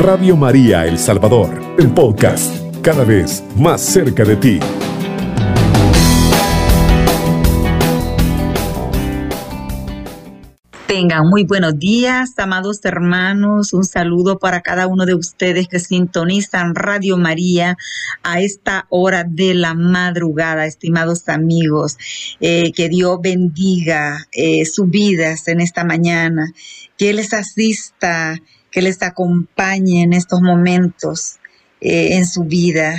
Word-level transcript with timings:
Radio 0.00 0.34
María 0.34 0.86
El 0.86 0.98
Salvador, 0.98 1.76
el 1.78 1.92
podcast, 1.92 2.56
cada 2.80 3.04
vez 3.04 3.44
más 3.54 3.82
cerca 3.82 4.24
de 4.24 4.34
ti. 4.34 4.58
Tengan 10.86 11.28
muy 11.28 11.44
buenos 11.44 11.78
días, 11.78 12.30
amados 12.38 12.82
hermanos. 12.86 13.74
Un 13.74 13.84
saludo 13.84 14.38
para 14.38 14.62
cada 14.62 14.86
uno 14.86 15.04
de 15.04 15.14
ustedes 15.14 15.68
que 15.68 15.78
sintonizan 15.78 16.74
Radio 16.74 17.18
María 17.18 17.76
a 18.22 18.40
esta 18.40 18.86
hora 18.88 19.24
de 19.24 19.52
la 19.52 19.74
madrugada, 19.74 20.64
estimados 20.64 21.28
amigos. 21.28 21.98
Eh, 22.40 22.72
que 22.72 22.88
Dios 22.88 23.18
bendiga 23.20 24.26
eh, 24.32 24.64
sus 24.64 24.88
vidas 24.88 25.46
en 25.46 25.60
esta 25.60 25.84
mañana, 25.84 26.50
que 26.96 27.12
les 27.12 27.34
asista 27.34 28.40
que 28.70 28.82
les 28.82 29.02
acompañe 29.02 30.02
en 30.02 30.12
estos 30.12 30.40
momentos 30.40 31.36
eh, 31.80 32.16
en 32.16 32.26
su 32.26 32.44
vida, 32.44 32.94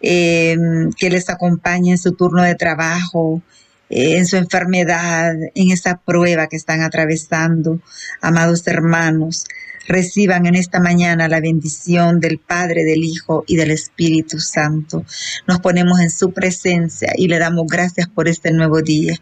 em, 0.00 0.92
que 0.92 1.10
les 1.10 1.28
acompañe 1.28 1.92
en 1.92 1.98
su 1.98 2.12
turno 2.12 2.42
de 2.42 2.54
trabajo, 2.54 3.42
eh, 3.90 4.18
en 4.18 4.26
su 4.26 4.36
enfermedad, 4.36 5.34
en 5.54 5.70
esa 5.72 5.96
prueba 5.98 6.46
que 6.46 6.56
están 6.56 6.80
atravesando, 6.82 7.80
amados 8.20 8.66
hermanos. 8.66 9.46
Reciban 9.88 10.46
en 10.46 10.54
esta 10.54 10.78
mañana 10.78 11.26
la 11.26 11.40
bendición 11.40 12.20
del 12.20 12.38
Padre, 12.38 12.84
del 12.84 13.02
Hijo 13.02 13.42
y 13.48 13.56
del 13.56 13.72
Espíritu 13.72 14.38
Santo. 14.38 15.04
Nos 15.48 15.58
ponemos 15.58 15.98
en 15.98 16.10
su 16.10 16.32
presencia 16.32 17.12
y 17.16 17.26
le 17.26 17.40
damos 17.40 17.66
gracias 17.66 18.06
por 18.08 18.28
este 18.28 18.52
nuevo 18.52 18.82
día. 18.82 19.16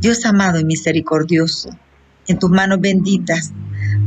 Dios 0.00 0.26
amado 0.26 0.60
y 0.60 0.64
misericordioso, 0.64 1.70
en 2.30 2.38
tus 2.38 2.50
manos 2.50 2.80
benditas 2.80 3.52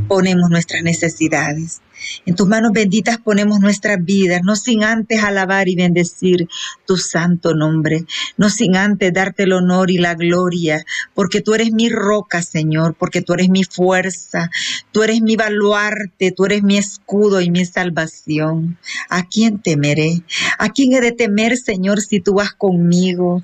ponemos 0.08 0.50
nuestras 0.50 0.82
necesidades. 0.82 1.80
En 2.26 2.34
tus 2.34 2.46
manos 2.46 2.72
benditas 2.72 3.18
ponemos 3.18 3.60
nuestras 3.60 4.02
vidas, 4.04 4.42
no 4.44 4.56
sin 4.56 4.84
antes 4.84 5.22
alabar 5.22 5.68
y 5.68 5.76
bendecir 5.76 6.48
tu 6.86 6.96
santo 6.96 7.54
nombre, 7.54 8.04
no 8.36 8.50
sin 8.50 8.76
antes 8.76 9.12
darte 9.12 9.44
el 9.44 9.52
honor 9.52 9.90
y 9.90 9.98
la 9.98 10.14
gloria, 10.14 10.84
porque 11.14 11.40
tú 11.40 11.54
eres 11.54 11.72
mi 11.72 11.88
roca, 11.88 12.42
Señor, 12.42 12.94
porque 12.98 13.22
tú 13.22 13.34
eres 13.34 13.48
mi 13.48 13.64
fuerza, 13.64 14.50
tú 14.92 15.02
eres 15.02 15.22
mi 15.22 15.36
baluarte, 15.36 16.32
tú 16.32 16.44
eres 16.44 16.62
mi 16.62 16.76
escudo 16.76 17.40
y 17.40 17.50
mi 17.50 17.64
salvación. 17.64 18.78
¿A 19.08 19.26
quién 19.26 19.60
temeré? 19.60 20.22
¿A 20.58 20.70
quién 20.70 20.92
he 20.92 21.00
de 21.00 21.12
temer, 21.12 21.56
Señor, 21.56 22.00
si 22.00 22.20
tú 22.20 22.34
vas 22.34 22.52
conmigo? 22.52 23.42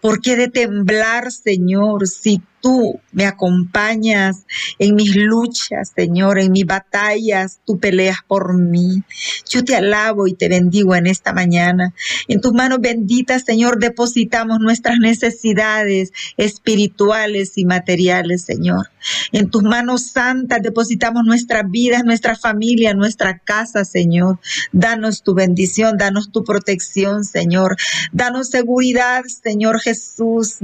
¿Por 0.00 0.20
qué 0.20 0.32
he 0.32 0.36
de 0.36 0.48
temblar, 0.48 1.32
Señor, 1.32 2.06
si 2.06 2.40
tú 2.60 3.00
me 3.12 3.26
acompañas 3.26 4.44
en 4.78 4.94
mis 4.94 5.14
luchas, 5.16 5.92
Señor, 5.94 6.38
en 6.38 6.52
mis 6.52 6.66
batallas, 6.66 7.60
tú 7.64 7.78
peleas 7.78 8.18
por 8.26 8.56
mí. 8.56 9.02
Yo 9.48 9.64
te 9.64 9.76
alabo 9.76 10.26
y 10.26 10.34
te 10.34 10.48
bendigo 10.48 10.94
en 10.94 11.06
esta 11.06 11.32
mañana. 11.32 11.94
En 12.28 12.40
tus 12.40 12.52
manos 12.52 12.80
benditas, 12.80 13.44
Señor, 13.44 13.78
depositamos 13.78 14.58
nuestras 14.60 14.98
necesidades 14.98 16.12
espirituales 16.36 17.56
y 17.56 17.64
materiales, 17.64 18.42
Señor. 18.42 18.88
En 19.32 19.50
tus 19.50 19.62
manos 19.62 20.10
santas 20.10 20.62
depositamos 20.62 21.24
nuestras 21.24 21.70
vidas, 21.70 22.04
nuestra 22.04 22.36
familia, 22.36 22.94
nuestra 22.94 23.38
casa, 23.38 23.84
Señor. 23.84 24.38
Danos 24.72 25.22
tu 25.22 25.34
bendición, 25.34 25.96
danos 25.98 26.30
tu 26.30 26.44
protección, 26.44 27.24
Señor. 27.24 27.76
Danos 28.12 28.48
seguridad, 28.48 29.24
Señor 29.24 29.80
Jesús, 29.80 30.58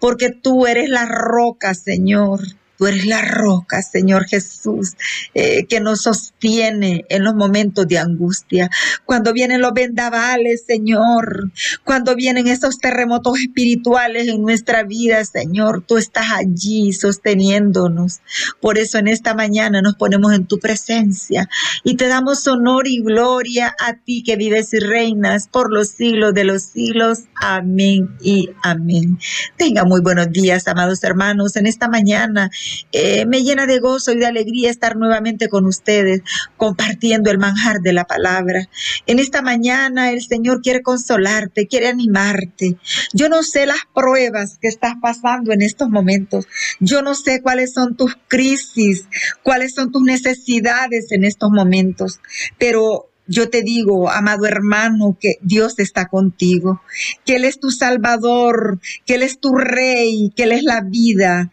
porque 0.00 0.30
tú 0.30 0.66
eres 0.66 0.88
la 0.88 1.06
roca, 1.06 1.74
Señor. 1.74 2.40
Tú 2.82 2.88
eres 2.88 3.06
la 3.06 3.22
roca, 3.22 3.80
Señor 3.80 4.24
Jesús, 4.24 4.96
eh, 5.34 5.66
que 5.68 5.78
nos 5.78 6.02
sostiene 6.02 7.04
en 7.10 7.22
los 7.22 7.36
momentos 7.36 7.86
de 7.86 7.96
angustia. 7.96 8.70
Cuando 9.04 9.32
vienen 9.32 9.60
los 9.60 9.72
vendavales, 9.72 10.64
Señor, 10.66 11.52
cuando 11.84 12.16
vienen 12.16 12.48
esos 12.48 12.78
terremotos 12.78 13.38
espirituales 13.38 14.26
en 14.26 14.42
nuestra 14.42 14.82
vida, 14.82 15.24
Señor, 15.24 15.84
tú 15.86 15.96
estás 15.96 16.26
allí 16.34 16.92
sosteniéndonos. 16.92 18.18
Por 18.60 18.78
eso 18.78 18.98
en 18.98 19.06
esta 19.06 19.32
mañana 19.32 19.80
nos 19.80 19.94
ponemos 19.94 20.32
en 20.32 20.46
tu 20.46 20.58
presencia 20.58 21.48
y 21.84 21.94
te 21.94 22.08
damos 22.08 22.44
honor 22.48 22.88
y 22.88 23.00
gloria 23.00 23.76
a 23.78 23.94
ti 23.94 24.24
que 24.24 24.34
vives 24.34 24.74
y 24.74 24.80
reinas 24.80 25.46
por 25.46 25.72
los 25.72 25.90
siglos 25.90 26.34
de 26.34 26.42
los 26.42 26.64
siglos. 26.64 27.20
Amén 27.36 28.16
y 28.20 28.50
amén. 28.64 29.20
Tenga 29.56 29.84
muy 29.84 30.00
buenos 30.00 30.32
días, 30.32 30.66
amados 30.66 31.04
hermanos, 31.04 31.54
en 31.54 31.66
esta 31.66 31.86
mañana 31.86 32.50
eh, 32.92 33.26
me 33.26 33.42
llena 33.42 33.66
de 33.66 33.78
gozo 33.78 34.12
y 34.12 34.18
de 34.18 34.26
alegría 34.26 34.70
estar 34.70 34.96
nuevamente 34.96 35.48
con 35.48 35.66
ustedes, 35.66 36.22
compartiendo 36.56 37.30
el 37.30 37.38
manjar 37.38 37.80
de 37.80 37.92
la 37.92 38.04
palabra. 38.04 38.68
En 39.06 39.18
esta 39.18 39.42
mañana 39.42 40.10
el 40.10 40.22
Señor 40.22 40.62
quiere 40.62 40.82
consolarte, 40.82 41.66
quiere 41.66 41.88
animarte. 41.88 42.76
Yo 43.12 43.28
no 43.28 43.42
sé 43.42 43.66
las 43.66 43.82
pruebas 43.94 44.58
que 44.60 44.68
estás 44.68 44.94
pasando 45.00 45.52
en 45.52 45.62
estos 45.62 45.88
momentos. 45.88 46.46
Yo 46.80 47.02
no 47.02 47.14
sé 47.14 47.42
cuáles 47.42 47.72
son 47.72 47.96
tus 47.96 48.16
crisis, 48.28 49.06
cuáles 49.42 49.74
son 49.74 49.92
tus 49.92 50.02
necesidades 50.02 51.12
en 51.12 51.24
estos 51.24 51.50
momentos, 51.50 52.20
pero 52.58 53.08
yo 53.26 53.48
te 53.48 53.62
digo, 53.62 54.10
amado 54.10 54.46
hermano, 54.46 55.16
que 55.18 55.36
Dios 55.42 55.78
está 55.78 56.08
contigo, 56.08 56.82
que 57.24 57.36
Él 57.36 57.44
es 57.44 57.60
tu 57.60 57.70
Salvador, 57.70 58.80
que 59.06 59.14
Él 59.14 59.22
es 59.22 59.38
tu 59.38 59.54
Rey, 59.54 60.32
que 60.34 60.42
Él 60.44 60.52
es 60.52 60.64
la 60.64 60.80
vida. 60.80 61.50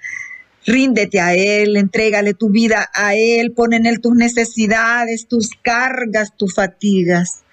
Ríndete 0.65 1.19
a 1.19 1.33
Él, 1.33 1.77
entrégale 1.77 2.33
tu 2.33 2.49
vida 2.49 2.89
a 2.93 3.15
Él, 3.15 3.51
pon 3.51 3.73
en 3.73 3.85
Él 3.85 4.01
tus 4.01 4.15
necesidades, 4.15 5.27
tus 5.27 5.49
cargas, 5.61 6.35
tus 6.37 6.53
fatigas. 6.53 7.43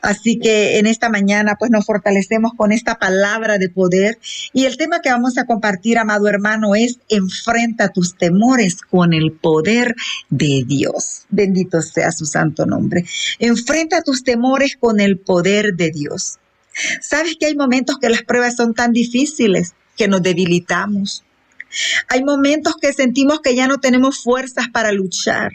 Así 0.00 0.38
que 0.38 0.78
en 0.78 0.86
esta 0.86 1.10
mañana 1.10 1.56
pues 1.58 1.70
nos 1.70 1.84
fortalecemos 1.84 2.52
con 2.56 2.72
esta 2.72 2.98
palabra 2.98 3.58
de 3.58 3.68
poder 3.68 4.18
y 4.52 4.64
el 4.64 4.76
tema 4.76 5.00
que 5.00 5.10
vamos 5.10 5.36
a 5.38 5.44
compartir, 5.44 5.98
amado 5.98 6.28
hermano, 6.28 6.74
es 6.74 6.98
enfrenta 7.08 7.90
tus 7.90 8.16
temores 8.16 8.80
con 8.80 9.12
el 9.12 9.32
poder 9.32 9.94
de 10.30 10.64
Dios. 10.66 11.26
Bendito 11.28 11.82
sea 11.82 12.12
su 12.12 12.24
santo 12.24 12.66
nombre. 12.66 13.04
Enfrenta 13.38 14.02
tus 14.02 14.24
temores 14.24 14.76
con 14.78 15.00
el 15.00 15.18
poder 15.18 15.74
de 15.74 15.90
Dios. 15.90 16.38
Sabes 17.00 17.36
que 17.38 17.46
hay 17.46 17.54
momentos 17.54 17.98
que 17.98 18.08
las 18.08 18.22
pruebas 18.22 18.56
son 18.56 18.74
tan 18.74 18.92
difíciles 18.92 19.74
que 19.96 20.08
nos 20.08 20.22
debilitamos 20.22 21.24
hay 22.08 22.24
momentos 22.24 22.74
que 22.80 22.92
sentimos 22.92 23.40
que 23.40 23.54
ya 23.54 23.66
no 23.66 23.78
tenemos 23.78 24.22
fuerzas 24.22 24.66
para 24.72 24.92
luchar 24.92 25.52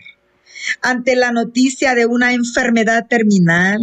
ante 0.82 1.16
la 1.16 1.32
noticia 1.32 1.96
de 1.96 2.06
una 2.06 2.34
enfermedad 2.34 3.08
terminal, 3.08 3.80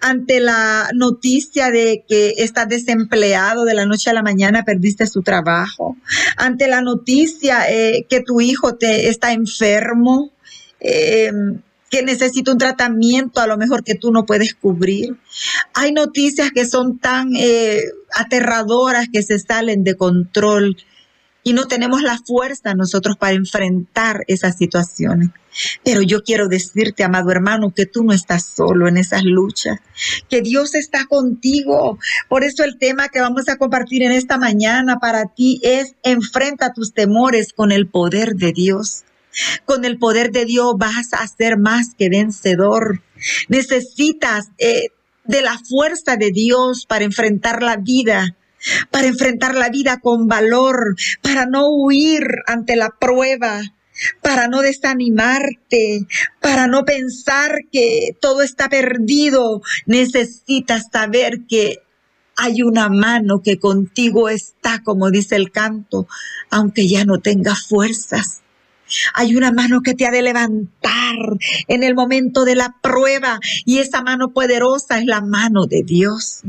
ante 0.00 0.40
la 0.40 0.90
noticia 0.94 1.70
de 1.70 2.04
que 2.08 2.34
estás 2.38 2.68
desempleado 2.68 3.64
de 3.64 3.74
la 3.74 3.86
noche 3.86 4.10
a 4.10 4.14
la 4.14 4.22
mañana, 4.22 4.64
perdiste 4.64 5.06
su 5.06 5.22
trabajo, 5.22 5.96
ante 6.36 6.68
la 6.68 6.80
noticia 6.80 7.70
eh, 7.70 8.06
que 8.08 8.20
tu 8.20 8.40
hijo 8.40 8.76
te 8.76 9.08
está 9.08 9.32
enfermo. 9.32 10.30
Eh, 10.80 11.30
que 11.90 12.02
necesita 12.02 12.52
un 12.52 12.58
tratamiento 12.58 13.40
a 13.40 13.46
lo 13.46 13.56
mejor 13.56 13.82
que 13.82 13.94
tú 13.94 14.12
no 14.12 14.26
puedes 14.26 14.52
cubrir. 14.54 15.16
Hay 15.72 15.92
noticias 15.92 16.50
que 16.50 16.66
son 16.66 16.98
tan 16.98 17.34
eh, 17.34 17.82
aterradoras 18.14 19.06
que 19.10 19.22
se 19.22 19.38
salen 19.38 19.84
de 19.84 19.94
control 19.94 20.76
y 21.42 21.52
no 21.52 21.66
tenemos 21.66 22.02
la 22.02 22.18
fuerza 22.18 22.74
nosotros 22.74 23.16
para 23.16 23.34
enfrentar 23.34 24.22
esas 24.26 24.56
situaciones. 24.56 25.30
Pero 25.82 26.02
yo 26.02 26.22
quiero 26.22 26.48
decirte, 26.48 27.04
amado 27.04 27.30
hermano, 27.30 27.72
que 27.74 27.86
tú 27.86 28.04
no 28.04 28.12
estás 28.12 28.44
solo 28.44 28.86
en 28.86 28.96
esas 28.96 29.24
luchas, 29.24 29.80
que 30.28 30.42
Dios 30.42 30.74
está 30.74 31.06
contigo. 31.06 31.98
Por 32.28 32.44
eso 32.44 32.64
el 32.64 32.78
tema 32.78 33.08
que 33.08 33.20
vamos 33.20 33.48
a 33.48 33.56
compartir 33.56 34.02
en 34.02 34.12
esta 34.12 34.38
mañana 34.38 34.98
para 34.98 35.26
ti 35.26 35.60
es 35.62 35.94
enfrenta 36.02 36.72
tus 36.72 36.92
temores 36.92 37.52
con 37.52 37.72
el 37.72 37.88
poder 37.88 38.34
de 38.34 38.52
Dios. 38.52 39.04
Con 39.64 39.84
el 39.84 39.98
poder 39.98 40.30
de 40.32 40.44
Dios 40.44 40.74
vas 40.76 41.12
a 41.12 41.26
ser 41.26 41.58
más 41.58 41.94
que 41.96 42.08
vencedor. 42.08 43.02
Necesitas 43.48 44.48
eh, 44.58 44.88
de 45.24 45.42
la 45.42 45.58
fuerza 45.58 46.16
de 46.16 46.30
Dios 46.30 46.86
para 46.86 47.04
enfrentar 47.04 47.62
la 47.62 47.76
vida 47.76 48.36
para 48.90 49.08
enfrentar 49.08 49.54
la 49.54 49.68
vida 49.70 50.00
con 50.00 50.28
valor, 50.28 50.96
para 51.22 51.46
no 51.46 51.68
huir 51.68 52.22
ante 52.46 52.76
la 52.76 52.90
prueba, 52.90 53.60
para 54.22 54.48
no 54.48 54.60
desanimarte, 54.60 56.06
para 56.40 56.66
no 56.66 56.84
pensar 56.84 57.62
que 57.72 58.16
todo 58.20 58.42
está 58.42 58.68
perdido. 58.68 59.62
Necesitas 59.86 60.86
saber 60.92 61.40
que 61.48 61.82
hay 62.36 62.62
una 62.62 62.88
mano 62.88 63.42
que 63.42 63.58
contigo 63.58 64.28
está, 64.28 64.82
como 64.84 65.10
dice 65.10 65.34
el 65.36 65.50
canto, 65.50 66.06
aunque 66.50 66.86
ya 66.86 67.04
no 67.04 67.18
tengas 67.18 67.66
fuerzas. 67.66 68.42
Hay 69.14 69.36
una 69.36 69.52
mano 69.52 69.82
que 69.82 69.94
te 69.94 70.06
ha 70.06 70.10
de 70.10 70.22
levantar 70.22 71.16
en 71.66 71.82
el 71.82 71.94
momento 71.94 72.44
de 72.44 72.54
la 72.54 72.76
prueba 72.80 73.38
y 73.64 73.78
esa 73.78 74.02
mano 74.02 74.32
poderosa 74.32 74.98
es 74.98 75.04
la 75.04 75.20
mano 75.20 75.66
de 75.66 75.82
Dios. 75.82 76.42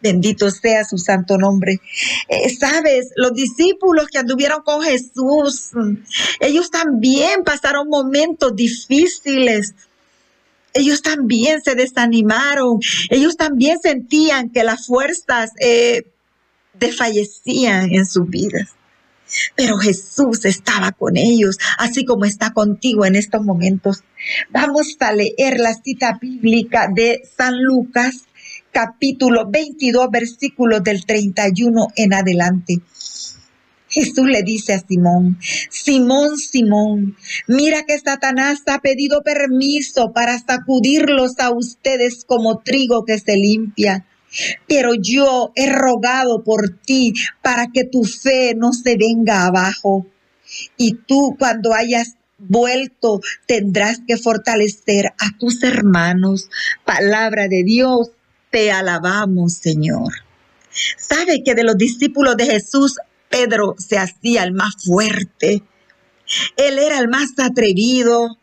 Bendito 0.00 0.50
sea 0.50 0.84
su 0.84 0.96
santo 0.96 1.38
nombre. 1.38 1.80
Eh, 2.28 2.54
Sabes, 2.54 3.10
los 3.16 3.34
discípulos 3.34 4.06
que 4.06 4.18
anduvieron 4.18 4.62
con 4.62 4.82
Jesús, 4.82 5.70
ellos 6.40 6.70
también 6.70 7.42
pasaron 7.44 7.88
momentos 7.88 8.54
difíciles. 8.54 9.74
ellos 10.74 11.02
también 11.02 11.60
se 11.62 11.74
desanimaron, 11.74 12.78
ellos 13.10 13.36
también 13.36 13.80
sentían 13.80 14.50
que 14.50 14.62
las 14.62 14.86
fuerzas 14.86 15.50
eh, 15.58 16.04
desfallecían 16.74 17.92
en 17.92 18.06
sus 18.06 18.28
vidas. 18.28 18.68
Pero 19.56 19.76
Jesús 19.76 20.44
estaba 20.44 20.92
con 20.92 21.16
ellos, 21.16 21.58
así 21.78 22.04
como 22.04 22.24
está 22.24 22.52
contigo 22.52 23.04
en 23.04 23.16
estos 23.16 23.42
momentos. 23.42 24.02
Vamos 24.50 24.96
a 25.00 25.12
leer 25.12 25.58
la 25.58 25.74
cita 25.74 26.18
bíblica 26.20 26.88
de 26.94 27.22
San 27.36 27.62
Lucas, 27.62 28.27
capítulo 28.72 29.48
22, 29.50 30.10
versículos 30.10 30.82
del 30.82 31.04
31 31.04 31.88
en 31.96 32.14
adelante. 32.14 32.80
Jesús 33.88 34.26
le 34.26 34.42
dice 34.42 34.74
a 34.74 34.80
Simón, 34.80 35.38
Simón, 35.70 36.36
Simón, 36.36 37.16
mira 37.46 37.84
que 37.84 37.98
Satanás 37.98 38.60
ha 38.66 38.80
pedido 38.80 39.22
permiso 39.22 40.12
para 40.12 40.38
sacudirlos 40.38 41.38
a 41.38 41.50
ustedes 41.50 42.24
como 42.24 42.58
trigo 42.58 43.04
que 43.04 43.18
se 43.18 43.36
limpia. 43.36 44.06
Pero 44.66 44.92
yo 44.94 45.52
he 45.54 45.72
rogado 45.72 46.44
por 46.44 46.68
ti 46.84 47.14
para 47.40 47.68
que 47.68 47.84
tu 47.84 48.04
fe 48.04 48.54
no 48.54 48.74
se 48.74 48.96
venga 48.96 49.46
abajo. 49.46 50.06
Y 50.76 50.94
tú 51.06 51.34
cuando 51.38 51.72
hayas 51.72 52.16
vuelto 52.38 53.20
tendrás 53.46 54.00
que 54.06 54.18
fortalecer 54.18 55.06
a 55.18 55.36
tus 55.38 55.62
hermanos. 55.62 56.50
Palabra 56.84 57.48
de 57.48 57.62
Dios, 57.64 58.10
te 58.50 58.70
alabamos, 58.70 59.54
Señor. 59.54 60.12
¿Sabe 60.96 61.42
que 61.44 61.54
de 61.54 61.64
los 61.64 61.76
discípulos 61.76 62.36
de 62.36 62.46
Jesús, 62.46 62.96
Pedro 63.28 63.74
se 63.78 63.98
hacía 63.98 64.44
el 64.44 64.52
más 64.52 64.74
fuerte? 64.84 65.62
Él 66.56 66.78
era 66.78 66.98
el 66.98 67.08
más 67.08 67.30
atrevido. 67.38 68.38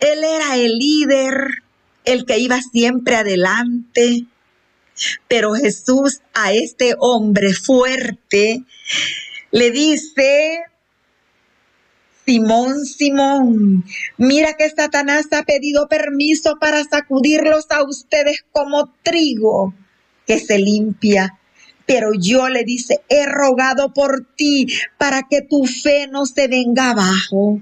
Él 0.00 0.24
era 0.24 0.56
el 0.56 0.78
líder, 0.78 1.62
el 2.04 2.24
que 2.24 2.38
iba 2.38 2.60
siempre 2.60 3.16
adelante. 3.16 4.26
Pero 5.28 5.54
Jesús 5.54 6.20
a 6.32 6.52
este 6.52 6.94
hombre 6.98 7.52
fuerte 7.52 8.62
le 9.50 9.70
dice, 9.70 10.62
Simón, 12.26 12.84
Simón, 12.84 13.84
mira 14.18 14.54
que 14.54 14.68
Satanás 14.68 15.26
ha 15.30 15.44
pedido 15.44 15.86
permiso 15.86 16.56
para 16.60 16.82
sacudirlos 16.82 17.66
a 17.70 17.84
ustedes 17.84 18.44
como 18.50 18.92
trigo 19.04 19.72
que 20.26 20.40
se 20.40 20.58
limpia. 20.58 21.38
Pero 21.86 22.10
yo 22.18 22.48
le 22.48 22.64
dice, 22.64 23.00
he 23.08 23.26
rogado 23.26 23.94
por 23.94 24.26
ti 24.34 24.66
para 24.98 25.22
que 25.30 25.40
tu 25.42 25.66
fe 25.66 26.08
no 26.08 26.26
se 26.26 26.48
venga 26.48 26.90
abajo. 26.90 27.60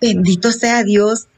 Bendito 0.00 0.50
sea 0.50 0.82
Dios 0.82 1.28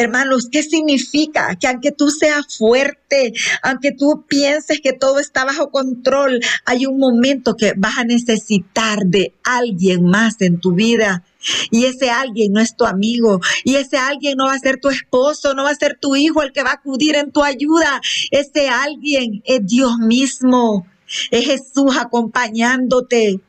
Hermanos, 0.00 0.48
¿qué 0.50 0.62
significa? 0.62 1.56
Que 1.56 1.66
aunque 1.66 1.92
tú 1.92 2.08
seas 2.08 2.56
fuerte, 2.56 3.34
aunque 3.62 3.92
tú 3.92 4.24
pienses 4.26 4.80
que 4.80 4.94
todo 4.94 5.18
está 5.18 5.44
bajo 5.44 5.70
control, 5.70 6.40
hay 6.64 6.86
un 6.86 6.96
momento 6.98 7.54
que 7.54 7.74
vas 7.76 7.98
a 7.98 8.04
necesitar 8.04 9.00
de 9.04 9.34
alguien 9.44 10.04
más 10.04 10.40
en 10.40 10.58
tu 10.58 10.72
vida. 10.72 11.22
Y 11.70 11.84
ese 11.84 12.10
alguien 12.10 12.52
no 12.52 12.60
es 12.60 12.76
tu 12.76 12.84
amigo. 12.84 13.40
Y 13.64 13.76
ese 13.76 13.96
alguien 13.96 14.36
no 14.36 14.46
va 14.46 14.54
a 14.54 14.58
ser 14.58 14.78
tu 14.80 14.88
esposo, 14.88 15.54
no 15.54 15.64
va 15.64 15.70
a 15.70 15.74
ser 15.74 15.98
tu 16.00 16.16
hijo 16.16 16.42
el 16.42 16.52
que 16.52 16.62
va 16.62 16.70
a 16.70 16.74
acudir 16.74 17.16
en 17.16 17.32
tu 17.32 17.42
ayuda. 17.42 18.00
Ese 18.30 18.68
alguien 18.68 19.42
es 19.44 19.66
Dios 19.66 19.98
mismo. 19.98 20.86
Es 21.30 21.46
Jesús 21.46 21.96
acompañándote. 21.98 23.40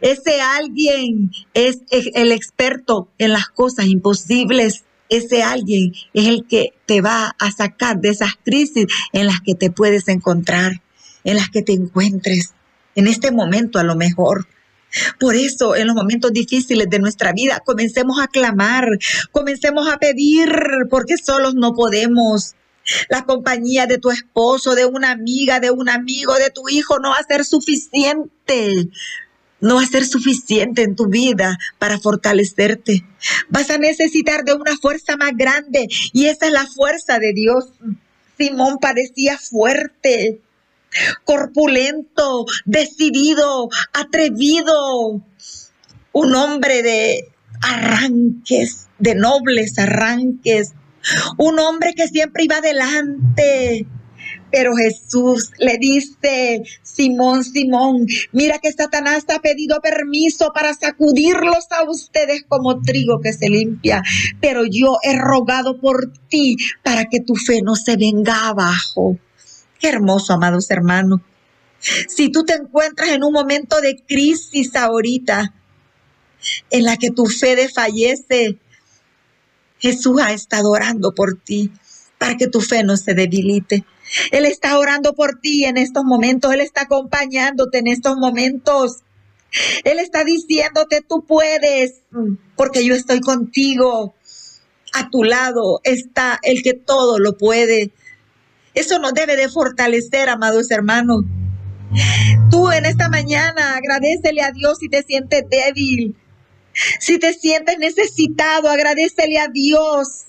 Ese 0.00 0.40
alguien 0.40 1.30
es 1.52 1.80
el 1.90 2.32
experto 2.32 3.08
en 3.18 3.32
las 3.32 3.48
cosas 3.48 3.86
imposibles 3.86 4.84
ese 5.08 5.42
alguien 5.42 5.92
es 6.12 6.26
el 6.26 6.46
que 6.46 6.72
te 6.86 7.00
va 7.00 7.34
a 7.38 7.50
sacar 7.50 8.00
de 8.00 8.10
esas 8.10 8.32
crisis 8.42 8.86
en 9.12 9.26
las 9.26 9.40
que 9.40 9.54
te 9.54 9.70
puedes 9.70 10.08
encontrar, 10.08 10.82
en 11.24 11.36
las 11.36 11.50
que 11.50 11.62
te 11.62 11.72
encuentres, 11.72 12.54
en 12.94 13.06
este 13.06 13.30
momento 13.30 13.78
a 13.78 13.84
lo 13.84 13.96
mejor. 13.96 14.46
Por 15.18 15.34
eso, 15.34 15.76
en 15.76 15.86
los 15.86 15.96
momentos 15.96 16.32
difíciles 16.32 16.88
de 16.88 16.98
nuestra 16.98 17.32
vida, 17.32 17.60
comencemos 17.64 18.20
a 18.20 18.28
clamar, 18.28 18.88
comencemos 19.32 19.88
a 19.90 19.98
pedir, 19.98 20.50
porque 20.90 21.16
solos 21.16 21.54
no 21.54 21.74
podemos. 21.74 22.54
La 23.08 23.24
compañía 23.24 23.86
de 23.86 23.96
tu 23.96 24.10
esposo, 24.10 24.74
de 24.74 24.84
una 24.84 25.10
amiga, 25.10 25.58
de 25.58 25.70
un 25.70 25.88
amigo, 25.88 26.34
de 26.34 26.50
tu 26.50 26.68
hijo 26.68 26.98
no 26.98 27.10
va 27.10 27.16
a 27.16 27.24
ser 27.24 27.44
suficiente 27.44 28.90
no 29.64 29.76
va 29.76 29.82
a 29.82 29.86
ser 29.86 30.04
suficiente 30.04 30.82
en 30.82 30.94
tu 30.94 31.06
vida 31.06 31.56
para 31.78 31.98
fortalecerte. 31.98 33.02
Vas 33.48 33.70
a 33.70 33.78
necesitar 33.78 34.44
de 34.44 34.52
una 34.52 34.76
fuerza 34.76 35.16
más 35.16 35.32
grande 35.34 35.88
y 36.12 36.26
esa 36.26 36.46
es 36.46 36.52
la 36.52 36.66
fuerza 36.66 37.18
de 37.18 37.32
Dios. 37.32 37.72
Simón 38.36 38.76
parecía 38.78 39.38
fuerte, 39.38 40.42
corpulento, 41.24 42.44
decidido, 42.64 43.68
atrevido, 43.92 45.22
un 46.12 46.34
hombre 46.34 46.82
de 46.82 47.28
arranques, 47.62 48.88
de 48.98 49.14
nobles 49.14 49.78
arranques, 49.78 50.72
un 51.38 51.58
hombre 51.58 51.92
que 51.94 52.08
siempre 52.08 52.44
iba 52.44 52.56
adelante, 52.56 53.86
pero 54.50 54.76
Jesús 54.76 55.50
le 55.58 55.78
dice, 55.78 56.62
Simón, 56.82 57.44
Simón, 57.44 58.06
mira 58.32 58.58
que 58.60 58.72
Satanás 58.72 59.24
ha 59.34 59.40
pedido 59.40 59.80
permiso 59.80 60.52
para 60.54 60.72
sacudirlos 60.74 61.66
a 61.70 61.90
ustedes 61.90 62.44
como 62.46 62.80
trigo 62.80 63.20
que 63.20 63.32
se 63.32 63.48
limpia, 63.48 64.02
pero 64.40 64.64
yo 64.64 64.98
he 65.02 65.18
rogado 65.18 65.80
por 65.80 66.12
ti 66.28 66.56
para 66.82 67.06
que 67.06 67.20
tu 67.20 67.34
fe 67.34 67.62
no 67.62 67.74
se 67.74 67.96
venga 67.96 68.48
abajo. 68.48 69.18
Qué 69.84 69.90
hermoso, 69.90 70.32
amados 70.32 70.70
hermanos. 70.70 71.20
Si 72.08 72.32
tú 72.32 72.46
te 72.46 72.54
encuentras 72.54 73.10
en 73.10 73.22
un 73.22 73.34
momento 73.34 73.82
de 73.82 74.02
crisis 74.02 74.74
ahorita, 74.76 75.52
en 76.70 76.84
la 76.84 76.96
que 76.96 77.10
tu 77.10 77.26
fe 77.26 77.54
desfallece, 77.54 78.56
Jesús 79.78 80.22
ha 80.22 80.32
estado 80.32 80.70
orando 80.70 81.14
por 81.14 81.38
ti 81.38 81.70
para 82.16 82.34
que 82.38 82.46
tu 82.46 82.62
fe 82.62 82.82
no 82.82 82.96
se 82.96 83.12
debilite. 83.12 83.84
Él 84.30 84.46
está 84.46 84.78
orando 84.78 85.12
por 85.12 85.38
ti 85.38 85.66
en 85.66 85.76
estos 85.76 86.02
momentos. 86.02 86.54
Él 86.54 86.62
está 86.62 86.84
acompañándote 86.84 87.80
en 87.80 87.88
estos 87.88 88.16
momentos. 88.16 89.00
Él 89.84 89.98
está 89.98 90.24
diciéndote, 90.24 91.02
tú 91.06 91.26
puedes, 91.26 92.00
porque 92.56 92.86
yo 92.86 92.94
estoy 92.94 93.20
contigo. 93.20 94.14
A 94.94 95.10
tu 95.10 95.24
lado 95.24 95.82
está 95.84 96.40
el 96.42 96.62
que 96.62 96.72
todo 96.72 97.18
lo 97.18 97.36
puede. 97.36 97.92
Eso 98.74 98.98
nos 98.98 99.14
debe 99.14 99.36
de 99.36 99.48
fortalecer, 99.48 100.28
amados 100.28 100.70
hermanos. 100.70 101.24
Tú 102.50 102.70
en 102.72 102.86
esta 102.86 103.08
mañana 103.08 103.76
agradecele 103.76 104.42
a 104.42 104.50
Dios 104.50 104.78
si 104.78 104.88
te 104.88 105.02
sientes 105.02 105.44
débil. 105.48 106.16
Si 106.98 107.18
te 107.18 107.32
sientes 107.34 107.78
necesitado, 107.78 108.68
agradecele 108.68 109.38
a 109.38 109.48
Dios 109.48 110.24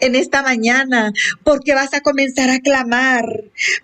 en 0.00 0.14
esta 0.14 0.42
mañana, 0.42 1.12
porque 1.44 1.74
vas 1.74 1.94
a 1.94 2.00
comenzar 2.00 2.50
a 2.50 2.60
clamar, 2.60 3.24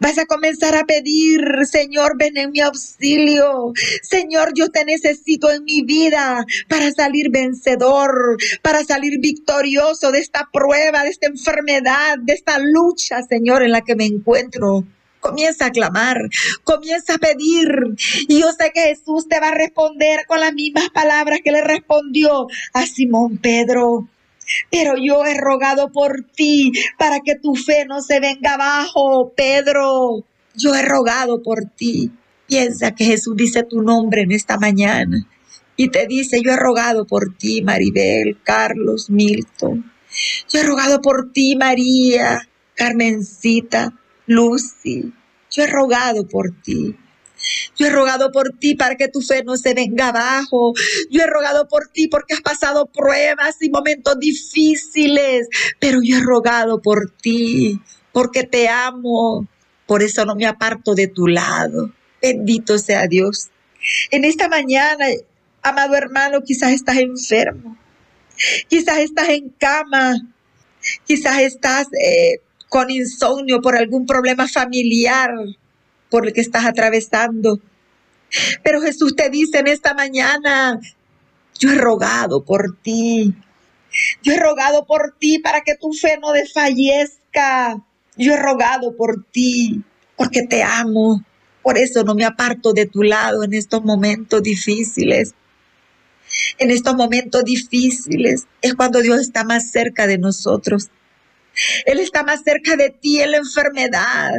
vas 0.00 0.18
a 0.18 0.26
comenzar 0.26 0.74
a 0.76 0.84
pedir, 0.84 1.42
Señor, 1.70 2.16
ven 2.18 2.36
en 2.36 2.50
mi 2.50 2.60
auxilio, 2.60 3.72
Señor, 4.02 4.52
yo 4.54 4.68
te 4.70 4.84
necesito 4.84 5.50
en 5.50 5.64
mi 5.64 5.82
vida 5.82 6.44
para 6.68 6.90
salir 6.92 7.30
vencedor, 7.30 8.36
para 8.62 8.84
salir 8.84 9.20
victorioso 9.20 10.12
de 10.12 10.18
esta 10.20 10.48
prueba, 10.52 11.02
de 11.02 11.10
esta 11.10 11.28
enfermedad, 11.28 12.18
de 12.18 12.34
esta 12.34 12.58
lucha, 12.58 13.22
Señor, 13.22 13.62
en 13.62 13.72
la 13.72 13.82
que 13.82 13.96
me 13.96 14.06
encuentro. 14.06 14.84
Comienza 15.20 15.66
a 15.66 15.70
clamar, 15.70 16.18
comienza 16.64 17.14
a 17.14 17.18
pedir. 17.18 17.94
Y 18.26 18.40
yo 18.40 18.50
sé 18.50 18.72
que 18.74 18.80
Jesús 18.80 19.28
te 19.28 19.38
va 19.38 19.50
a 19.50 19.54
responder 19.54 20.26
con 20.26 20.40
las 20.40 20.52
mismas 20.52 20.90
palabras 20.90 21.38
que 21.44 21.52
le 21.52 21.62
respondió 21.62 22.48
a 22.72 22.86
Simón 22.86 23.38
Pedro. 23.38 24.08
Pero 24.70 24.94
yo 24.96 25.24
he 25.24 25.38
rogado 25.38 25.90
por 25.90 26.24
ti 26.34 26.72
para 26.98 27.20
que 27.20 27.36
tu 27.36 27.54
fe 27.54 27.84
no 27.86 28.00
se 28.00 28.20
venga 28.20 28.54
abajo, 28.54 29.32
Pedro. 29.36 30.24
Yo 30.54 30.74
he 30.74 30.82
rogado 30.82 31.42
por 31.42 31.64
ti. 31.64 32.10
Piensa 32.46 32.94
que 32.94 33.04
Jesús 33.04 33.36
dice 33.36 33.62
tu 33.62 33.82
nombre 33.82 34.22
en 34.22 34.32
esta 34.32 34.58
mañana 34.58 35.26
y 35.76 35.88
te 35.88 36.06
dice, 36.06 36.40
yo 36.42 36.52
he 36.52 36.56
rogado 36.56 37.06
por 37.06 37.36
ti, 37.36 37.62
Maribel, 37.62 38.38
Carlos, 38.42 39.10
Milton. 39.10 39.90
Yo 40.48 40.60
he 40.60 40.62
rogado 40.62 41.00
por 41.00 41.32
ti, 41.32 41.56
María, 41.56 42.48
Carmencita, 42.74 43.98
Lucy. 44.26 45.12
Yo 45.50 45.64
he 45.64 45.66
rogado 45.66 46.28
por 46.28 46.50
ti. 46.62 46.96
Yo 47.76 47.86
he 47.86 47.90
rogado 47.90 48.32
por 48.32 48.50
ti 48.58 48.74
para 48.74 48.96
que 48.96 49.08
tu 49.08 49.20
fe 49.20 49.42
no 49.44 49.56
se 49.56 49.74
venga 49.74 50.08
abajo. 50.08 50.72
Yo 51.10 51.22
he 51.22 51.26
rogado 51.26 51.68
por 51.68 51.88
ti 51.88 52.08
porque 52.08 52.34
has 52.34 52.40
pasado 52.40 52.86
pruebas 52.86 53.56
y 53.60 53.70
momentos 53.70 54.18
difíciles, 54.18 55.48
pero 55.78 56.00
yo 56.02 56.18
he 56.18 56.20
rogado 56.20 56.80
por 56.80 57.10
ti 57.10 57.80
porque 58.12 58.44
te 58.44 58.68
amo. 58.68 59.46
Por 59.86 60.02
eso 60.02 60.24
no 60.24 60.34
me 60.34 60.46
aparto 60.46 60.94
de 60.94 61.08
tu 61.08 61.26
lado. 61.26 61.92
Bendito 62.20 62.78
sea 62.78 63.06
Dios. 63.06 63.48
En 64.10 64.24
esta 64.24 64.48
mañana, 64.48 65.06
amado 65.62 65.96
hermano, 65.96 66.42
quizás 66.42 66.72
estás 66.72 66.98
enfermo. 66.98 67.76
Quizás 68.68 68.98
estás 68.98 69.28
en 69.30 69.50
cama. 69.50 70.14
Quizás 71.04 71.40
estás 71.40 71.88
eh, 71.92 72.40
con 72.68 72.90
insomnio 72.90 73.60
por 73.60 73.76
algún 73.76 74.06
problema 74.06 74.48
familiar 74.48 75.32
por 76.12 76.26
el 76.26 76.34
que 76.34 76.42
estás 76.42 76.66
atravesando. 76.66 77.58
Pero 78.62 78.82
Jesús 78.82 79.16
te 79.16 79.30
dice 79.30 79.58
en 79.58 79.66
esta 79.66 79.94
mañana, 79.94 80.78
yo 81.58 81.70
he 81.70 81.74
rogado 81.74 82.44
por 82.44 82.76
ti. 82.82 83.34
Yo 84.22 84.34
he 84.34 84.38
rogado 84.38 84.86
por 84.86 85.16
ti 85.18 85.38
para 85.38 85.62
que 85.62 85.74
tu 85.74 85.92
fe 85.92 86.18
no 86.20 86.32
desfallezca. 86.32 87.82
Yo 88.16 88.34
he 88.34 88.36
rogado 88.36 88.94
por 88.94 89.24
ti 89.32 89.82
porque 90.16 90.42
te 90.42 90.62
amo. 90.62 91.24
Por 91.62 91.78
eso 91.78 92.04
no 92.04 92.14
me 92.14 92.24
aparto 92.24 92.72
de 92.74 92.86
tu 92.86 93.02
lado 93.02 93.42
en 93.42 93.54
estos 93.54 93.82
momentos 93.82 94.42
difíciles. 94.42 95.34
En 96.58 96.70
estos 96.70 96.94
momentos 96.94 97.42
difíciles 97.44 98.46
es 98.60 98.74
cuando 98.74 99.00
Dios 99.00 99.20
está 99.20 99.44
más 99.44 99.70
cerca 99.70 100.06
de 100.06 100.18
nosotros. 100.18 100.90
Él 101.86 102.00
está 102.00 102.22
más 102.22 102.42
cerca 102.42 102.76
de 102.76 102.90
ti 102.90 103.20
en 103.20 103.30
la 103.32 103.36
enfermedad. 103.38 104.32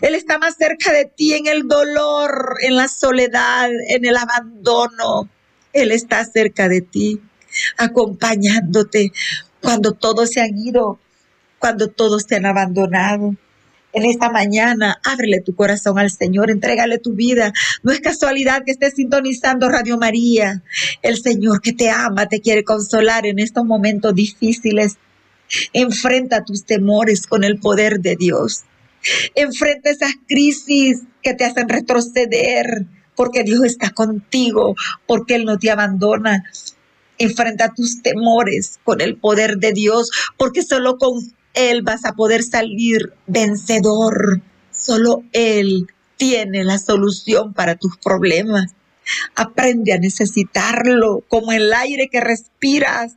Él 0.00 0.14
está 0.14 0.38
más 0.38 0.56
cerca 0.56 0.92
de 0.92 1.04
ti 1.04 1.34
en 1.34 1.46
el 1.46 1.68
dolor, 1.68 2.56
en 2.62 2.76
la 2.76 2.88
soledad, 2.88 3.70
en 3.88 4.04
el 4.04 4.16
abandono. 4.16 5.28
Él 5.72 5.92
está 5.92 6.24
cerca 6.24 6.68
de 6.68 6.80
ti, 6.80 7.20
acompañándote 7.76 9.12
cuando 9.60 9.92
todos 9.92 10.30
se 10.30 10.40
han 10.40 10.56
ido, 10.56 10.98
cuando 11.58 11.88
todos 11.88 12.26
te 12.26 12.36
han 12.36 12.46
abandonado. 12.46 13.36
En 13.92 14.04
esta 14.04 14.30
mañana, 14.30 15.00
ábrele 15.02 15.40
tu 15.40 15.54
corazón 15.54 15.98
al 15.98 16.10
Señor, 16.10 16.50
entrégale 16.50 16.98
tu 16.98 17.14
vida. 17.14 17.52
No 17.82 17.90
es 17.90 18.00
casualidad 18.00 18.62
que 18.64 18.72
estés 18.72 18.94
sintonizando 18.94 19.68
Radio 19.68 19.96
María. 19.96 20.62
El 21.02 21.16
Señor 21.20 21.62
que 21.62 21.72
te 21.72 21.88
ama 21.88 22.26
te 22.26 22.40
quiere 22.40 22.64
consolar 22.64 23.26
en 23.26 23.38
estos 23.38 23.64
momentos 23.64 24.14
difíciles. 24.14 24.98
Enfrenta 25.72 26.44
tus 26.44 26.64
temores 26.64 27.26
con 27.26 27.44
el 27.44 27.58
poder 27.58 28.00
de 28.00 28.16
Dios. 28.16 28.64
Enfrenta 29.34 29.90
esas 29.90 30.12
crisis 30.26 31.02
que 31.22 31.34
te 31.34 31.44
hacen 31.44 31.68
retroceder, 31.68 32.86
porque 33.14 33.42
Dios 33.42 33.64
está 33.64 33.90
contigo, 33.90 34.74
porque 35.06 35.34
Él 35.34 35.44
no 35.44 35.58
te 35.58 35.70
abandona. 35.70 36.44
Enfrenta 37.18 37.74
tus 37.74 38.02
temores 38.02 38.78
con 38.84 39.00
el 39.00 39.16
poder 39.16 39.58
de 39.58 39.72
Dios, 39.72 40.10
porque 40.36 40.62
solo 40.62 40.98
con 40.98 41.14
Él 41.54 41.82
vas 41.82 42.04
a 42.04 42.12
poder 42.12 42.42
salir 42.42 43.12
vencedor. 43.26 44.40
Solo 44.70 45.24
Él 45.32 45.88
tiene 46.16 46.64
la 46.64 46.78
solución 46.78 47.54
para 47.54 47.76
tus 47.76 47.96
problemas. 47.98 48.74
Aprende 49.34 49.94
a 49.94 49.98
necesitarlo 49.98 51.24
como 51.28 51.52
el 51.52 51.72
aire 51.72 52.08
que 52.08 52.20
respiras. 52.20 53.16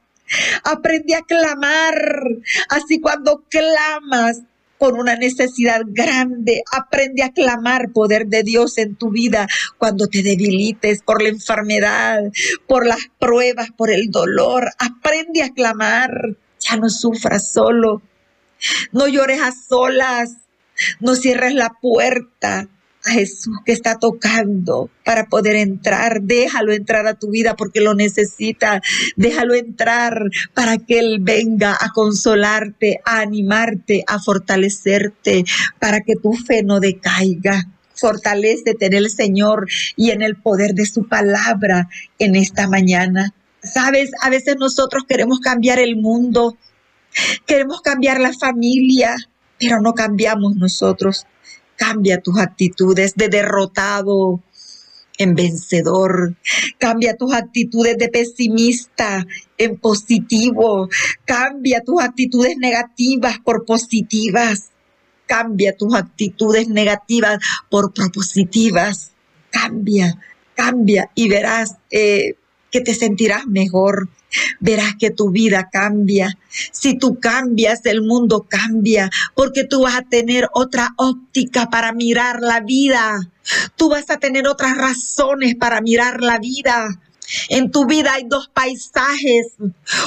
Aprende 0.64 1.16
a 1.16 1.22
clamar. 1.22 2.24
Así 2.70 3.02
cuando 3.02 3.44
clamas 3.50 4.42
con 4.82 5.00
una 5.00 5.16
necesidad 5.16 5.82
grande, 5.86 6.64
aprende 6.72 7.22
a 7.22 7.32
clamar 7.32 7.92
poder 7.92 8.26
de 8.26 8.42
Dios 8.42 8.80
en 8.80 8.96
tu 8.96 9.12
vida 9.12 9.48
cuando 9.78 10.08
te 10.08 10.24
debilites 10.24 11.04
por 11.04 11.22
la 11.22 11.30
enfermedad, 11.30 12.24
por 12.66 12.88
las 12.88 13.02
pruebas, 13.20 13.70
por 13.78 13.92
el 13.92 14.10
dolor. 14.10 14.72
Aprende 14.80 15.44
a 15.44 15.54
clamar. 15.54 16.36
Ya 16.62 16.78
no 16.78 16.90
sufras 16.90 17.52
solo. 17.52 18.02
No 18.92 19.08
llores 19.08 19.40
a 19.44 19.52
solas. 19.52 20.38
No 21.00 21.16
cierres 21.16 21.54
la 21.54 21.78
puerta 21.80 22.68
a 23.06 23.12
Jesús 23.12 23.58
que 23.66 23.72
está 23.72 23.98
tocando 23.98 24.90
para 25.04 25.26
poder 25.26 25.56
entrar. 25.56 26.22
Déjalo 26.22 26.74
entrar 26.74 27.08
a 27.08 27.16
tu 27.16 27.30
vida 27.30 27.56
porque 27.56 27.82
lo 27.82 27.96
necesita. 27.96 28.82
Déjalo 29.16 29.56
entrar 29.56 30.30
para 30.54 30.78
que 30.78 31.00
Él 31.00 31.18
venga 31.22 31.78
a 31.80 31.92
consolarte, 31.94 33.00
a 33.06 33.20
animarte, 33.20 34.04
a 34.08 34.20
fortalecerte, 34.20 35.44
para 35.80 36.02
que 36.02 36.16
tu 36.16 36.34
fe 36.34 36.64
no 36.64 36.80
decaiga. 36.80 37.66
Fortalécete 37.96 38.88
en 38.88 38.94
el 38.94 39.10
Señor 39.10 39.68
y 39.96 40.12
en 40.12 40.22
el 40.22 40.36
poder 40.36 40.74
de 40.74 40.86
su 40.86 41.08
palabra 41.08 41.88
en 42.18 42.36
esta 42.36 42.68
mañana. 42.68 43.34
Sabes, 43.64 44.10
a 44.22 44.30
veces 44.30 44.56
nosotros 44.58 45.04
queremos 45.08 45.40
cambiar 45.40 45.78
el 45.78 45.96
mundo, 45.96 46.58
queremos 47.46 47.82
cambiar 47.82 48.20
la 48.20 48.34
familia, 48.34 49.16
pero 49.60 49.82
no 49.82 49.94
cambiamos 49.94 50.56
nosotros. 50.56 51.28
Cambia 51.82 52.22
tus 52.22 52.38
actitudes 52.38 53.16
de 53.16 53.28
derrotado 53.28 54.44
en 55.18 55.34
vencedor. 55.34 56.36
Cambia 56.78 57.18
tus 57.18 57.34
actitudes 57.34 57.98
de 57.98 58.08
pesimista 58.10 59.26
en 59.58 59.80
positivo. 59.80 60.90
Cambia 61.26 61.82
tus 61.82 62.00
actitudes 62.00 62.56
negativas 62.58 63.40
por 63.44 63.66
positivas. 63.66 64.70
Cambia 65.26 65.76
tus 65.76 65.96
actitudes 65.96 66.68
negativas 66.68 67.40
por 67.72 67.94
propositivas. 67.94 69.14
Cambia, 69.50 70.22
cambia 70.54 71.10
y 71.16 71.30
verás 71.30 71.78
eh, 71.90 72.36
que 72.72 72.82
te 72.82 72.96
sentirás 72.96 73.46
mejor 73.48 74.10
verás 74.60 74.96
que 75.00 75.12
tu 75.12 75.30
vida 75.30 75.70
cambia. 75.72 76.38
Si 76.72 76.98
tú 76.98 77.20
cambias, 77.20 77.86
el 77.86 78.02
mundo 78.02 78.46
cambia, 78.48 79.10
porque 79.36 79.64
tú 79.64 79.82
vas 79.84 79.96
a 79.96 80.02
tener 80.04 80.48
otra 80.54 80.94
óptica 80.98 81.70
para 81.70 81.92
mirar 81.92 82.40
la 82.42 82.62
vida. 82.62 83.20
Tú 83.76 83.90
vas 83.90 84.10
a 84.10 84.18
tener 84.18 84.48
otras 84.48 84.78
razones 84.78 85.56
para 85.56 85.82
mirar 85.82 86.22
la 86.22 86.40
vida. 86.40 86.88
En 87.50 87.72
tu 87.72 87.86
vida 87.86 88.14
hay 88.14 88.26
dos 88.28 88.50
paisajes, 88.54 89.56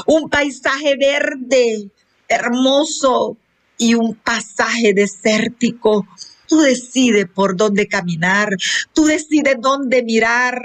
un 0.06 0.28
paisaje 0.28 0.96
verde, 0.96 1.90
hermoso, 2.28 3.36
y 3.76 3.94
un 3.94 4.14
pasaje 4.14 4.94
desértico. 4.94 6.06
Tú 6.46 6.60
decides 6.60 7.26
por 7.34 7.56
dónde 7.56 7.88
caminar, 7.88 8.50
tú 8.92 9.06
decides 9.06 9.56
dónde 9.60 10.02
mirar, 10.04 10.62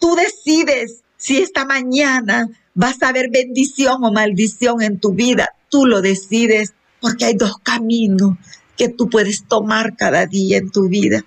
tú 0.00 0.16
decides 0.16 1.03
si 1.24 1.38
esta 1.38 1.64
mañana 1.64 2.50
vas 2.74 3.02
a 3.02 3.10
ver 3.10 3.30
bendición 3.30 4.04
o 4.04 4.12
maldición 4.12 4.82
en 4.82 5.00
tu 5.00 5.14
vida. 5.14 5.54
Tú 5.70 5.86
lo 5.86 6.02
decides 6.02 6.74
porque 7.00 7.24
hay 7.24 7.34
dos 7.34 7.56
caminos 7.62 8.36
que 8.76 8.90
tú 8.90 9.08
puedes 9.08 9.44
tomar 9.48 9.96
cada 9.96 10.26
día 10.26 10.58
en 10.58 10.70
tu 10.70 10.86
vida. 10.90 11.24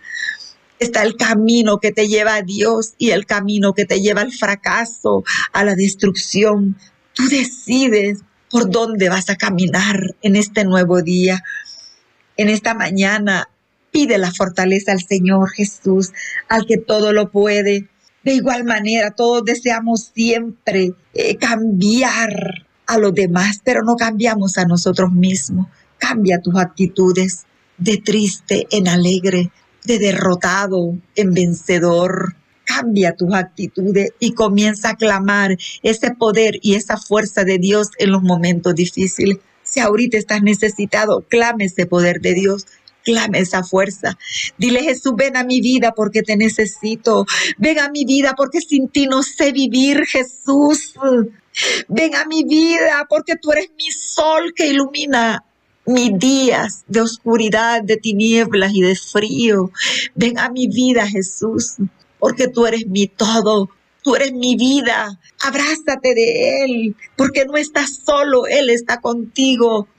Está 0.77 1.01
el 1.01 1.15
camino 1.15 1.79
que 1.79 1.91
te 1.91 2.07
lleva 2.07 2.35
a 2.35 2.43
Dios 2.43 2.93
y 2.99 3.09
el 3.09 3.25
camino 3.25 3.73
que 3.73 3.85
te 3.85 3.99
lleva 3.99 4.21
al 4.21 4.31
fracaso, 4.31 5.23
a 5.51 5.63
la 5.63 5.73
destrucción. 5.73 6.77
Tú 7.13 7.27
decides 7.27 8.19
por 8.51 8.69
dónde 8.69 9.09
vas 9.09 9.31
a 9.31 9.35
caminar 9.35 10.15
en 10.21 10.35
este 10.35 10.63
nuevo 10.63 11.01
día. 11.01 11.43
En 12.35 12.49
esta 12.49 12.75
mañana 12.75 13.49
pide 13.89 14.19
la 14.19 14.31
fortaleza 14.31 14.91
al 14.91 15.01
Señor 15.01 15.49
Jesús, 15.49 16.11
al 16.49 16.67
que 16.67 16.77
todo 16.77 17.13
lo 17.13 17.31
puede, 17.31 17.89
de 18.27 18.33
igual 18.33 18.65
manera, 18.65 19.11
todos 19.11 19.45
deseamos 19.45 20.11
siempre 20.13 20.91
eh, 21.13 21.37
cambiar 21.37 22.67
a 22.85 22.97
los 22.97 23.13
demás, 23.13 23.61
pero 23.63 23.83
no 23.83 23.95
cambiamos 23.95 24.57
a 24.57 24.65
nosotros 24.65 25.13
mismos. 25.13 25.67
Cambia 25.97 26.41
tus 26.41 26.57
actitudes 26.57 27.45
de 27.77 27.99
triste 27.99 28.67
en 28.69 28.89
alegre, 28.89 29.49
de 29.85 29.97
derrotado 29.97 30.97
en 31.15 31.33
vencedor. 31.33 32.35
Cambia 32.65 33.15
tus 33.15 33.33
actitudes 33.33 34.09
y 34.19 34.33
comienza 34.33 34.89
a 34.89 34.95
clamar 34.97 35.55
ese 35.81 36.11
poder 36.11 36.59
y 36.61 36.75
esa 36.75 36.97
fuerza 36.97 37.45
de 37.45 37.59
Dios 37.59 37.91
en 37.97 38.11
los 38.11 38.23
momentos 38.23 38.75
difíciles. 38.75 39.37
Si 39.63 39.79
ahorita 39.79 40.17
estás 40.17 40.41
necesitado, 40.41 41.21
clame 41.29 41.63
ese 41.63 41.85
poder 41.85 42.19
de 42.19 42.33
Dios 42.33 42.65
esa 43.33 43.63
fuerza. 43.63 44.17
Dile, 44.57 44.83
Jesús, 44.83 45.13
ven 45.15 45.37
a 45.37 45.43
mi 45.43 45.61
vida 45.61 45.93
porque 45.95 46.21
te 46.21 46.35
necesito. 46.35 47.25
Ven 47.57 47.79
a 47.79 47.89
mi 47.89 48.05
vida 48.05 48.33
porque 48.35 48.61
sin 48.61 48.89
ti 48.89 49.07
no 49.07 49.23
sé 49.23 49.51
vivir, 49.51 50.05
Jesús. 50.05 50.93
Ven 51.87 52.15
a 52.15 52.25
mi 52.25 52.43
vida 52.43 53.05
porque 53.09 53.35
tú 53.35 53.51
eres 53.51 53.69
mi 53.77 53.91
sol 53.91 54.53
que 54.55 54.67
ilumina 54.67 55.43
mis 55.85 56.19
días 56.19 56.83
de 56.87 57.01
oscuridad, 57.01 57.81
de 57.81 57.97
tinieblas 57.97 58.73
y 58.73 58.81
de 58.81 58.95
frío. 58.95 59.71
Ven 60.15 60.37
a 60.37 60.49
mi 60.49 60.67
vida, 60.67 61.07
Jesús, 61.07 61.75
porque 62.19 62.47
tú 62.47 62.65
eres 62.65 62.85
mi 62.87 63.07
todo. 63.07 63.69
Tú 64.03 64.15
eres 64.15 64.31
mi 64.31 64.55
vida, 64.55 65.19
abrázate 65.41 66.15
de 66.15 66.63
Él, 66.63 66.95
porque 67.17 67.43
no 67.43 67.57
estás 67.57 67.99
solo, 68.05 68.47
Él 68.47 68.69
está 68.69 69.01
contigo. 69.01 69.89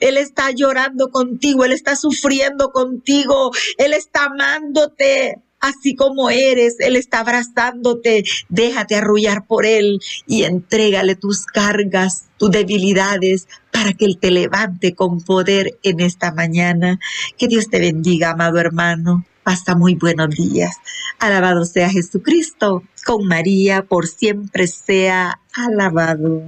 Él 0.00 0.16
está 0.16 0.50
llorando 0.50 1.10
contigo, 1.10 1.64
Él 1.64 1.72
está 1.72 1.96
sufriendo 1.96 2.70
contigo, 2.70 3.52
Él 3.78 3.92
está 3.92 4.26
amándote 4.26 5.38
así 5.62 5.94
como 5.94 6.28
eres, 6.28 6.76
Él 6.80 6.96
está 6.96 7.20
abrazándote, 7.20 8.24
déjate 8.50 8.96
arrullar 8.96 9.46
por 9.46 9.64
Él 9.64 10.00
y 10.26 10.42
entrégale 10.42 11.14
tus 11.14 11.46
cargas, 11.46 12.26
tus 12.36 12.50
debilidades, 12.50 13.48
para 13.70 13.94
que 13.94 14.04
Él 14.04 14.18
te 14.20 14.30
levante 14.30 14.94
con 14.94 15.22
poder 15.22 15.78
en 15.82 16.00
esta 16.00 16.32
mañana. 16.32 16.98
Que 17.38 17.48
Dios 17.48 17.70
te 17.70 17.78
bendiga, 17.78 18.32
amado 18.32 18.58
hermano. 18.58 19.24
Pasa 19.44 19.74
muy 19.74 19.94
buenos 19.94 20.30
días. 20.30 20.76
Alabado 21.18 21.64
sea 21.64 21.88
Jesucristo, 21.88 22.82
con 23.04 23.26
María 23.26 23.82
por 23.82 24.06
siempre 24.06 24.66
sea 24.66 25.40
alabado. 25.54 26.42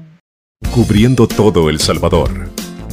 cubriendo 0.71 1.27
todo 1.29 1.71
El 1.71 1.79
Salvador. 1.79 2.64